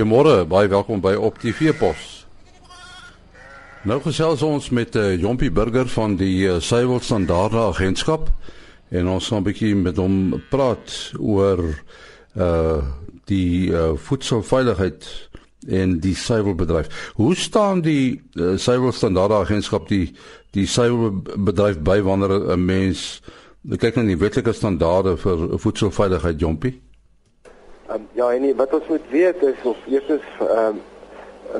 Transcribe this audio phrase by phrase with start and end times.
[0.00, 2.04] Goeiemôre, baie welkom by Op TV Pos.
[3.84, 8.30] Nou gesels ons met uh, Jompie Burger van die uh, Suiwel Standaarde Agentskap
[8.88, 11.60] en ons gaan 'n bietjie met hom praat oor
[12.32, 12.80] uh
[13.28, 15.04] die uh, voedselveiligheid
[15.68, 17.12] en die suiwelbedryf.
[17.20, 20.14] Hoe staan die uh, Suiwel Standaarde Agentskap die
[20.56, 23.20] die suiwelbedryf by wanneer 'n mens
[23.68, 26.80] kyk na die wetlike standaarde vir voedselveiligheid, Jompie?
[27.94, 30.82] Um, ja, en nie, wat ons moet weet is of eers is ehm um,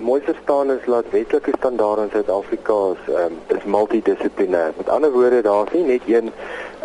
[0.06, 4.70] mooi verstaan is dat wetlike standaarde in Suid-Afrika is ehm um, is multidissiplinêr.
[4.76, 6.30] Met ander woorde, daar's nie net een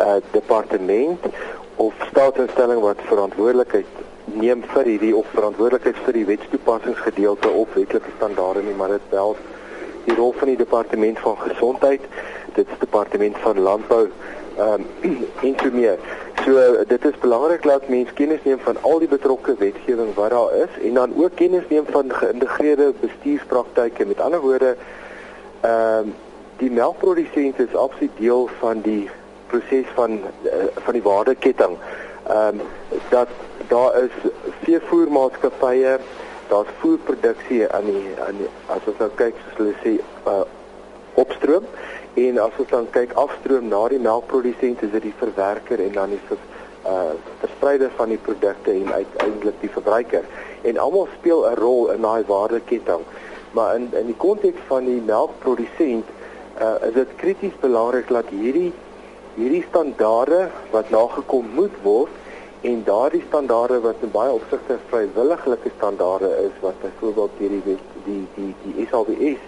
[0.00, 1.28] uh departement
[1.76, 3.86] of staatsinstelling wat verantwoordelikheid
[4.24, 9.36] neem vir hierdie of verantwoordelikheid vir die wetstoepassingsgedeelte op wetlike standaarde nie, maar dit wel
[10.10, 12.02] die rol van die departement van gesondheid,
[12.58, 14.08] dit is departement van landbou
[14.56, 15.98] ehm um, en so meer.
[16.46, 20.52] So dit is belangrik dat mense kennis neem van al die betrokke wetgewing wat daar
[20.54, 24.06] is en dan ook kennis neem van geïntegreerde bestuurspraktyke.
[24.06, 24.76] Met ander woorde,
[25.60, 26.14] ehm um,
[26.56, 29.10] die melkprodusent is absoluut deel van die
[29.46, 31.74] proses van uh, van die waardeketting.
[32.28, 32.60] Ehm um,
[33.08, 33.28] dat
[33.68, 34.30] daar is
[34.62, 35.98] veevoermaatskappye,
[36.48, 39.98] daar's voerproduksie aan die aan die, as ons nou kyk soos hulle sê
[40.30, 40.46] uh,
[41.14, 41.66] opstroom
[42.16, 46.14] En as ons dan kyk afstroom na die melkprodusent, is dit die verwerker en dan
[46.14, 46.20] die
[46.86, 50.24] uh verspreider van die produkte en uiteindelik die verbruiker.
[50.62, 53.02] En almal speel 'n rol in daai waardeketting.
[53.52, 56.06] Maar in in die konteks van die melkprodusent
[56.60, 58.72] uh is dit krities belangrik dat hierdie
[59.34, 62.12] hierdie standaarde wat nagekom moet word
[62.60, 68.24] en daardie standaarde wat in baie opsigte vrywillige standaarde is wat byvoorbeeld deur die die
[68.34, 69.42] die die SABS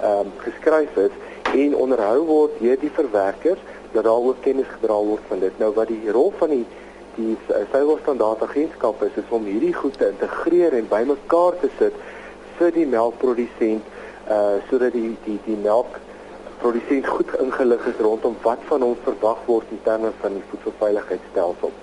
[0.00, 1.14] ehm um, geskryf is
[1.54, 3.58] en onderhou word deur die verwerkers
[3.92, 5.58] dat daar ook kennis gedra word van dit.
[5.58, 6.66] Nou wat die rol van die
[7.14, 11.96] die veiligheidstandaard agentskap is, is om hierdie goed te integreer en bymekaar te sit
[12.58, 13.98] vir die melkprodusent
[14.30, 19.74] uh sodat die die die melkprodusent goed ingelig is rondom wat van hom verwag word
[19.74, 21.74] in terme van die voedselveiligheidsstelsel.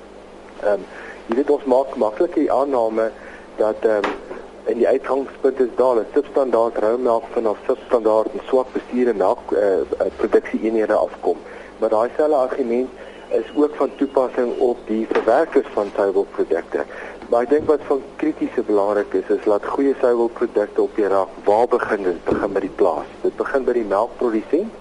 [0.63, 0.87] Ehm um,
[1.27, 3.11] jy weet ons maak maklik die aanname
[3.59, 4.26] dat ehm um,
[4.67, 9.51] en die uitgangspunt is daar 'n substandaard roumelk vanaf substandaard en swak bestuur en melk
[9.51, 11.37] uh, uh, produksie eenhede afkom.
[11.79, 12.89] Maar daai selfe argument
[13.29, 16.83] is ook van toepassing op die verwerkers van suiwelprodukte.
[17.29, 21.29] Maar ek dink wat van kritiese belangrik is is laat goeie suiwelprodukte op die rak
[21.43, 23.09] waar begin dit begin by die plaas.
[23.21, 24.71] Dit begin by die melkprodusent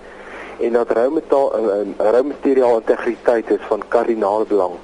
[0.59, 4.77] en dat roumetaal en uh, uh, roumateriaal integriteit is van kardinale belang.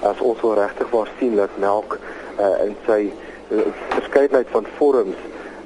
[0.00, 1.98] As ons wil regtig waar sien dat melk
[2.38, 3.00] uh, in sy
[3.88, 5.16] verskeidenheid van vorms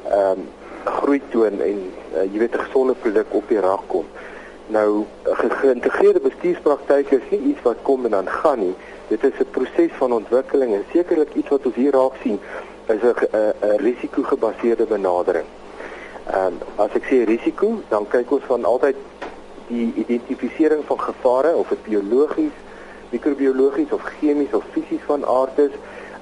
[0.08, 0.48] ehm um,
[0.84, 1.78] groei toon en
[2.14, 4.06] uh, jy weet 'n gesonde produk op die rak kom.
[4.66, 8.74] Nou ge geïntegreerde bestuurspraktyke is nie iets wat kom en dan gaan nie.
[9.08, 12.40] Dit is 'n proses van ontwikkeling en sekerlik iets wat ons hier raak sien
[12.86, 15.46] is 'n 'n risiko-gebaseerde benadering.
[16.26, 18.96] Ehm um, as ek sê risiko, dan kyk ons van altyd
[19.66, 22.56] die identifisering van gevare of dit biologies,
[23.10, 25.74] microbiologies of chemies of fisies van aard is.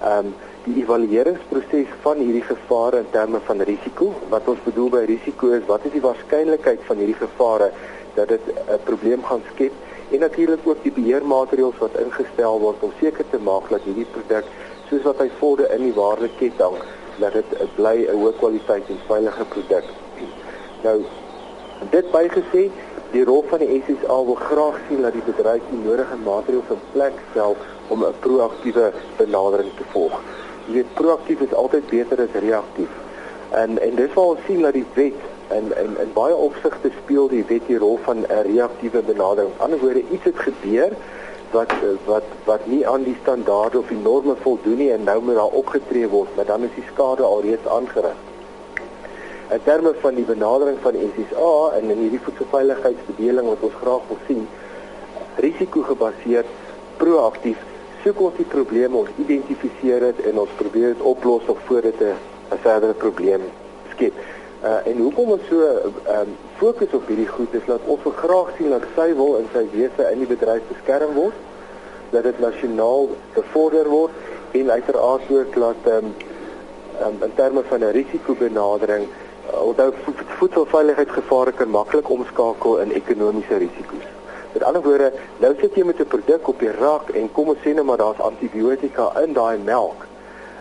[0.03, 0.35] Ehm um,
[0.65, 4.11] die evalueringsproses van hierdie gevare in terme van risiko.
[4.33, 7.71] Wat ons bedoel by risiko is wat is die waarskynlikheid van hierdie gevare
[8.17, 9.73] dat dit 'n probleem gaan skep
[10.11, 14.45] en natuurlik ook die beheermaatreëls wat ingestel word om seker te maak dat hierdie produk
[14.89, 16.77] soos wat hy vorder in die waardeketting
[17.19, 19.85] dat dit bly 'n hoë kwaliteit en veilige produk.
[20.83, 21.05] Nou
[21.91, 22.71] dit bygesê
[23.11, 26.83] Die rol van die SSA wil graag sien dat die bedryf die nodige maatreëls in
[26.93, 27.57] plek stel
[27.89, 30.15] om 'n proaktiewe benadering te volg
[30.71, 32.91] jy weet proaktief is altyd beter as reaktief.
[33.51, 35.23] En en dis ons sien dat die wet
[35.57, 39.53] in in in baie opsigte speel die wet die rol van 'n reaktiewe benadering.
[39.59, 40.93] Aan die ander wyse iets het gebeur
[41.51, 41.73] wat
[42.07, 45.59] wat wat nie aan die standaarde of die norme voldoen nie en nou moet daar
[45.63, 48.19] opgetree word, maar dan is die skade alreeds aangerig.
[49.51, 54.19] In terme van die benadering van SSA en in hierdie voedselveiligheidsbedeling wat ons graag wil
[54.27, 54.49] sien,
[55.37, 56.47] risiko gebaseerd
[56.97, 57.59] proaktief
[58.05, 62.01] soek ons die probleme, ons identifiseer dit en ons probeer dit oplos of voor dit
[62.03, 63.43] 'n verdere probleem
[63.93, 64.15] skep.
[64.65, 68.49] Uh en hoekom ons so ehm um, fokus op hierdie goed is dat ons graag
[68.57, 71.39] sien dat sy wil in sy wese in die bedryf beskerm word,
[72.11, 74.13] dat dit nasionaal bevorder word
[74.53, 76.15] en uiteraard ook dat ehm um,
[77.07, 79.93] um, in terme van 'n risikobenadering uh, onthou
[80.39, 84.20] voedselveiligheidsgevare kan maklik omskakel in ekonomiese risiko's.
[84.53, 87.59] Met ander woorde, nou sit jy met 'n produk op die rak en kom ons
[87.65, 90.07] sê net maar daar's antibiotika in daai melk.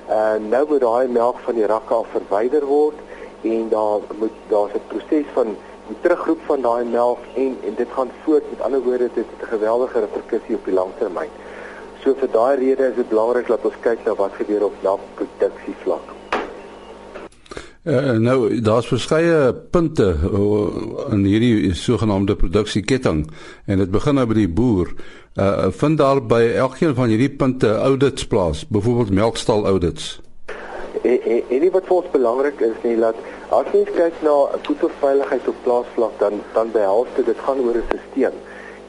[0.07, 2.95] En nou moet daai melk van die rak af verwyder word
[3.41, 5.57] en daar moet daar's 'n proses van
[5.87, 8.49] die terugroep van daai melk en en dit gaan voort.
[8.49, 11.29] Met ander woorde, dit het 'n geweldige reperkussie op die langtermyn.
[12.03, 15.75] So vir daai rede is dit belangrik dat ons kyk na wat gebeur op melkproduksie
[15.83, 16.18] vlak.
[17.89, 23.23] Uh, nou daar's verskeie punte uh, in hierdie sogenaamde produksieketting
[23.65, 24.91] en dit begin nou by die boer.
[25.33, 30.19] Uh vind daar by elkeen van hierdie punte audits plaas, byvoorbeeld melkstal audits.
[31.01, 33.17] En, en, en wat vir ons belangrik is, nie dat
[33.57, 34.35] as jy kyk na
[34.67, 38.37] voedselveiligheid op plaasvlak dan dan behels dit gaan oor 'n stelsel.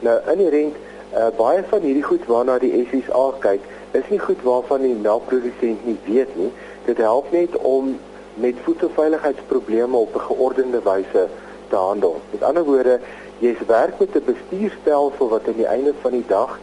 [0.05, 0.77] Nou inherent
[1.15, 3.65] uh, baie van hierdie goed waarna die SSA kyk,
[3.97, 6.51] is nie goed waarvan die melkprodusent nie weet nie.
[6.85, 7.95] Dit help net om
[8.33, 11.27] met voedselveiligheidsprobleme op 'n geordende wyse
[11.69, 12.21] te handel.
[12.31, 12.99] Met ander woorde,
[13.39, 16.59] jy werk met 'n bestuurstelsel wat aan die einde van die dag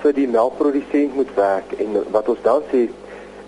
[0.00, 2.88] vir die melkprodusent moet werk en wat ons dan sê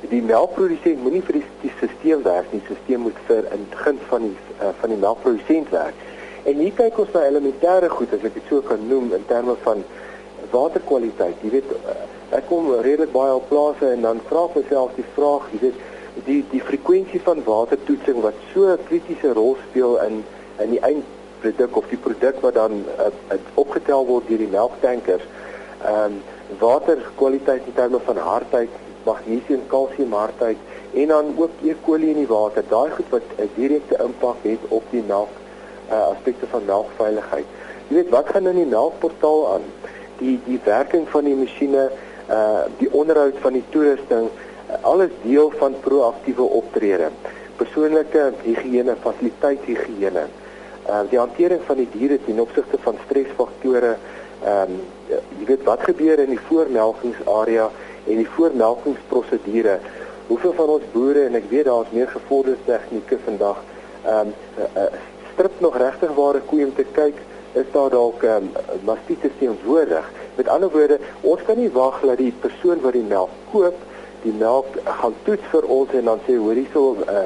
[0.08, 4.06] die melkprodusent moenie vir die, die stelsel werk nie, die stelsel moet vir in guns
[4.08, 5.94] van die uh, van die melkprodusent werk.
[6.48, 9.56] En hier kyk ons na elementêre goed as ek dit so kan noem in terme
[9.66, 9.84] van
[10.50, 11.36] waterkwaliteit.
[11.44, 11.96] Jy weet uh,
[12.36, 15.84] ek kom redelik baie op plase en dan vra ek myself die vraag, jy weet
[16.24, 20.24] die die frekwensie van watertoetsing wat so 'n kritiese rol speel in
[20.58, 25.22] in die eindproduk of die produk wat dan uh, opgetel word deur die melktankers.
[25.84, 26.22] Ehm um,
[26.58, 28.68] waterkwaliteit in terme van hardheid,
[29.04, 30.56] magnesium, kalsium hardheid
[30.94, 31.74] en dan ook E.
[31.84, 32.64] coli in die water.
[32.68, 35.32] Daai goed wat 'n direkte impak het op die melk
[35.90, 37.46] uh, aspekte van melkveiligheid.
[37.88, 39.64] Jy weet wat gaan in die melkportaal aan?
[40.18, 41.90] Die die werking van die masjiene,
[42.30, 44.49] uh die onderhoud van die toerusting, uh,
[44.80, 47.10] alles deel van proaktiewe optrede.
[47.56, 50.24] Persoonlike higiëne, fasiliteitshigiëne.
[50.88, 53.96] Uh die hantering van die diere ten opsigte van stresfaktore.
[54.44, 54.80] Ehm um,
[55.38, 57.70] jy weet wat gebeur in die voormelkingsarea
[58.06, 59.78] en die voormelkingsprosedure.
[60.26, 63.62] Hoeveel van ons boere en ek weet daar's meer gevorderde tegnieke vandag
[64.04, 64.88] ehm um, uh, uh,
[65.32, 67.20] strip nog regtig ware koeie om te kyk
[67.52, 68.50] is daar dalk um,
[68.84, 70.10] mastitis teenwoordig.
[70.36, 73.76] Met ander woorde, ons kan nie wag dat die persoon wat die melk koop,
[74.22, 77.24] die melk gaan toets vir ons en dan sê hoor hierso uh,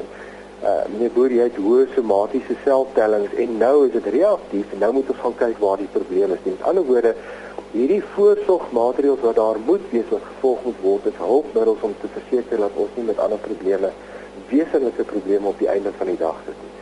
[0.65, 4.91] uh meneer boer jy het hoë somatiese seltellings en nou is dit reaktief en nou
[4.99, 6.43] moet ons gaan kyk waar die probleem is.
[6.45, 7.15] Met ander woorde,
[7.75, 12.63] hierdie voorsorgmaatreëls wat daar moet wees wat gevolg moet word, is hulpmiddels om te verseker
[12.63, 13.91] dat ons nie met ander probleme
[14.49, 16.73] wesenlike probleme op die einde van die dag sit nie.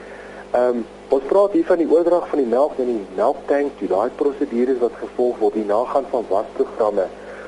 [0.54, 3.90] Ehm um, ons praat hier van die oordrag van die melk in die melktank, die
[3.90, 7.06] daai prosedures wat gevolg word, die nagaan van wasprogramme.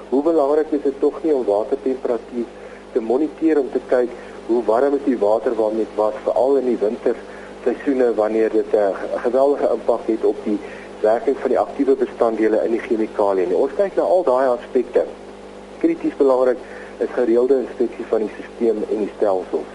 [0.10, 2.46] Hoe belangrik is dit tog nie om watertemperatuur
[2.94, 4.10] te moniteer om te kyk
[4.48, 8.94] hoe warm is die water waarmee dit was veral in die winterseisoene wanneer dit 'n
[9.26, 10.60] geweldige impak het op die
[11.02, 13.56] werking van die aktiewe bestanddele in die chemikalieë.
[13.56, 15.06] Ons kyk na al daai aspekte.
[15.80, 16.58] Krities belangrik
[16.98, 19.72] is gereelde inspeksie van die stelsel en die stelsels.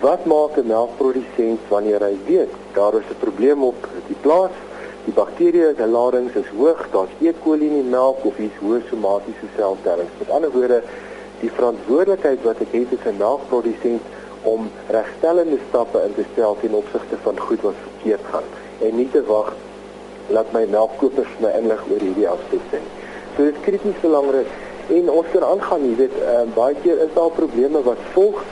[0.00, 4.50] Wat maak 'n melkprodusent wanneer hy weet daar is 'n probleem op die plaas?
[5.08, 7.30] Die bakterieë ladings is hoog, daar's E.
[7.40, 10.12] coli in die melk of hier's hoë somatiese seltellings.
[10.20, 10.82] Met ander woorde,
[11.40, 14.04] die verantwoordelikheid wat ek het as 'n melkprodusent
[14.42, 18.48] om regstellende stappe in te stel ten opsigte van goed wat verkeerd gaan
[18.84, 19.54] en nie te wag
[20.28, 22.92] laat my melkkopers my inlig oor hierdie aspekte nie.
[23.36, 24.46] So dit is krities belangrik
[24.88, 28.44] en ons kan aangaan, jy weet, uh, baie keer is daar probleme wat volg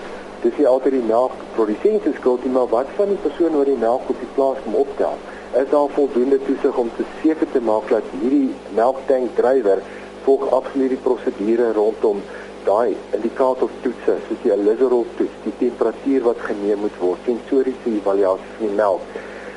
[0.43, 3.82] dis nie altyd die melkprodusent se skuld nie, maar wat van die persoon wat die
[3.88, 5.17] melk op die plaas kom optel?
[5.56, 9.78] Is daar voldoende toesig om te seker te maak dat hierdie melktank drywer
[10.26, 12.18] volg absoluut die prosedure rondom
[12.66, 18.50] daai indikator toetse, soos die Elizerol toets, die temperatuur wat geneem moet word, sensoriese evaluasie
[18.58, 19.06] van die melk.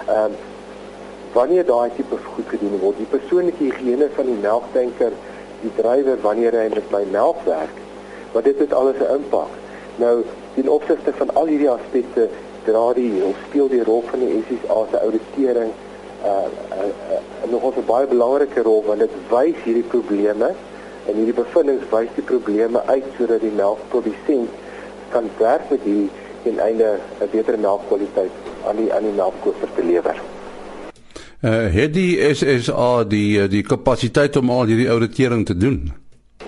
[0.06, 0.38] Ehm um,
[1.34, 5.18] wanneer daai tipe goed gedoen word, die persoonlike higiëne van die melktanker,
[5.66, 7.84] die drywer wanneer hy met my melk werk,
[8.38, 9.52] wat dit het alles 'n impak.
[10.00, 10.16] Nou
[10.56, 12.30] ten opsigte van al hierdie aspekte
[12.64, 15.76] dra die of speel die rol van die SSA se auditering
[16.24, 20.54] uh, uh, uh nog 'n baie belangrike rol want dit wys hierdie probleme
[21.06, 24.50] en hierdie bevindinge wys die probleme uit sodat die melkprodusent
[25.10, 26.10] kan werk met hierdie
[26.44, 28.32] en einde 'n beter melkkwaliteit
[28.68, 30.22] aan die aan die melkkoper te lewer.
[31.42, 35.94] Uh het die SSA die die kapasiteit om al hierdie auditering te doen?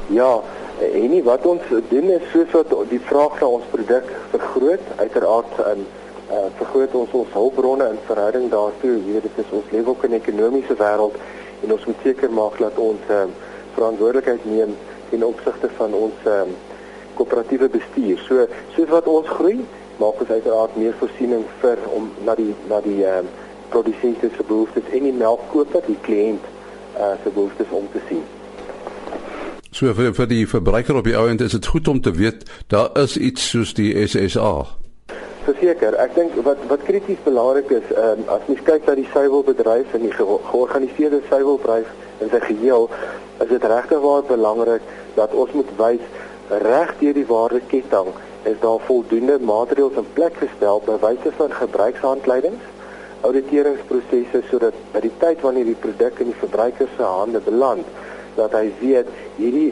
[0.08, 0.42] Ja,
[0.82, 5.60] En nie wat ons doen is soos wat die vraag na ons produk vergroot, uiteraard
[5.74, 5.84] in
[6.32, 8.98] uh, vergroot ons ons hulpbronne in verhouding daartoe.
[9.06, 11.16] Jy weet dit is ons lewe ook in 'n ekonomiese wêreld
[11.64, 13.32] en ons moet seker maak dat ons um,
[13.76, 14.76] verantwoordelikheid neem
[15.10, 16.56] in opsigte van ons um,
[17.14, 18.18] koöperatiewe bestuur.
[18.28, 19.60] So soos wat ons groei,
[19.98, 23.28] maak ons uiteraard meer voorsiening vir om na die na die um,
[23.70, 26.44] produsente se behoeftes en die melkkoper, die kliënt
[26.98, 28.24] uh, se behoeftes om te sien.
[29.72, 32.44] So vir vir die verbruiker op die ou end is dit goed om te weet
[32.68, 34.81] daar is iets soos die SSA.
[35.42, 39.96] Verseker, ek dink wat wat krities belangrik is, um, as mens kyk na die suiwelbedryf
[39.98, 41.88] en die ge georganiseerde suiwelbedryf
[42.22, 42.86] in sy geheel,
[43.42, 46.04] is dit regtig waar belangrik dat ons moet wys
[46.62, 48.12] reg deur die waardeketting
[48.52, 52.70] is daar voldoende maatreëls in plek gestel by wyse van gebruikshandleidings,
[53.26, 57.86] auditeringsprosesse sodat by die tyd wanneer die produk in die verbruiker se hande beland,
[58.38, 59.72] dat hy weet hierdie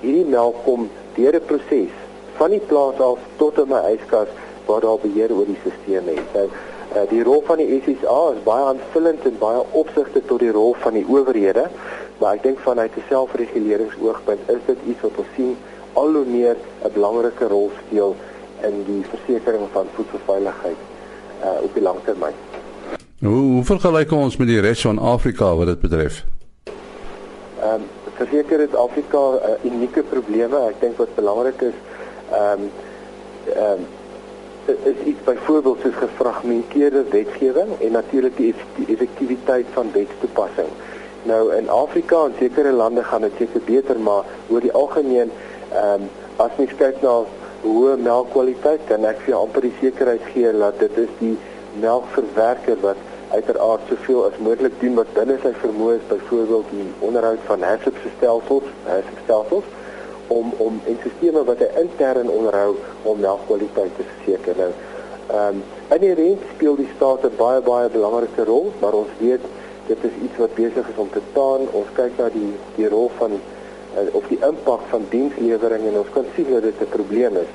[0.00, 1.94] hierdie melk kom deur 'n proses
[2.38, 4.30] van die plaas af tot in my yskas
[4.68, 6.26] waar daar beheer oor die stelsel is.
[6.34, 10.52] Nou, uh, die rol van die SSA is baie aanvullend en baie opsigte tot die
[10.52, 11.68] rol van die owerhede,
[12.20, 15.56] maar ek dink vanuit 'n selfreguleringsoogpunt is dit iets wat ons sien
[15.92, 18.16] al hoe meer 'n belangrike rol speel
[18.62, 20.80] in die versekering van voedselveiligheid
[21.42, 22.34] uh, op die lang termyn.
[23.18, 26.24] Hoe hoe vergelyk ons met die res van Afrika wat dit betref?
[27.60, 27.86] Ehm um,
[28.18, 30.58] verseker het Afrika uh, unieke probleme.
[30.68, 31.78] Ek dink wat belangrik is
[32.30, 32.70] ehm um,
[33.54, 33.86] ehm um,
[34.68, 38.54] is iets byvoorbeeld soos gefragmenteerde wetgewing en natuurlik die
[38.86, 40.68] effektiwiteit van wetstoepassing.
[41.22, 45.30] Nou in Afrika en sekere lande gaan dit seker beter, maar oor die algemeen
[45.72, 47.12] ehm um, as mens kyk na
[47.64, 51.34] hoë melkkwaliteit, kan ek vir amper die sekerheid gee dat dit is die
[51.82, 53.00] melkverwerker wat
[53.32, 58.70] uiteraard soveel as moontlik doen wat binne sy vermoë is, byvoorbeeld die onderhoud van herstelstelsels,
[58.86, 59.74] herstelstelsels
[60.28, 64.54] om om 'n stelsel wat hy intern onderhou om melkkwaliteit te verseker.
[64.56, 64.72] Nou,
[65.26, 65.62] ehm um,
[65.94, 69.40] in die rent speel die staat 'n baie baie belangrike rol, maar ons weet
[69.86, 71.60] dit is iets wat besig is om te taan.
[71.72, 76.12] Ons kyk na die die rol van uh, of die impak van dienslewering en ons
[76.12, 77.50] kan sien dat dit 'n probleem is.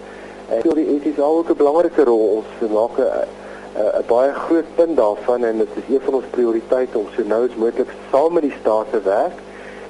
[0.49, 2.25] En so die etiese ook 'n belangrike rol.
[2.41, 3.27] Ons maak 'n
[3.75, 7.47] 'n baie groot punt daarvan en dit is een van ons prioriteite om so nou
[7.47, 9.37] as moontlik saam met die staat te werk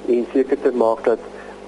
[0.06, 1.18] en seker te maak dat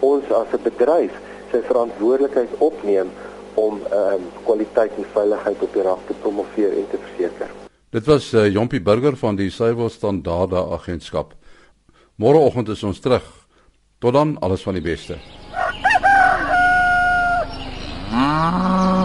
[0.00, 1.12] ons as 'n bedryf
[1.50, 3.11] sy verantwoordelikheid opneem
[3.55, 7.49] om ehm um, kwaliteit en veiligheid op die rak te promoveer en te verseker.
[7.91, 11.35] Dit was uh, Jompie Burger van die Suiwel Standaarde Agentskap.
[12.17, 13.25] Môreoggend is ons terug.
[13.99, 15.17] Tot dan, alles van die beste.
[18.12, 18.96] Ah.